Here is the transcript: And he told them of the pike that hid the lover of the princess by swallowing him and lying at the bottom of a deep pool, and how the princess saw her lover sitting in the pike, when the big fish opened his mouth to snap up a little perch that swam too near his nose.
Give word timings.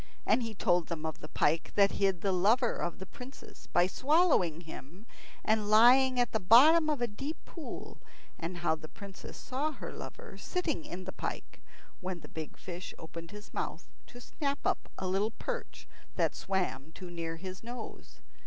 And 0.25 0.41
he 0.41 0.55
told 0.55 0.87
them 0.87 1.05
of 1.05 1.19
the 1.19 1.27
pike 1.27 1.73
that 1.75 1.91
hid 1.91 2.21
the 2.21 2.31
lover 2.31 2.73
of 2.75 2.97
the 2.97 3.05
princess 3.05 3.67
by 3.67 3.85
swallowing 3.85 4.61
him 4.61 5.05
and 5.45 5.69
lying 5.69 6.19
at 6.19 6.31
the 6.31 6.39
bottom 6.39 6.89
of 6.89 7.01
a 7.03 7.07
deep 7.07 7.37
pool, 7.45 8.01
and 8.39 8.57
how 8.57 8.73
the 8.73 8.87
princess 8.87 9.37
saw 9.37 9.71
her 9.73 9.93
lover 9.93 10.39
sitting 10.39 10.85
in 10.85 11.03
the 11.03 11.11
pike, 11.11 11.61
when 11.99 12.21
the 12.21 12.27
big 12.29 12.57
fish 12.57 12.95
opened 12.97 13.29
his 13.29 13.53
mouth 13.53 13.87
to 14.07 14.19
snap 14.19 14.57
up 14.65 14.89
a 14.97 15.07
little 15.07 15.29
perch 15.37 15.87
that 16.15 16.33
swam 16.33 16.91
too 16.93 17.11
near 17.11 17.35
his 17.35 17.61
nose. 17.61 18.21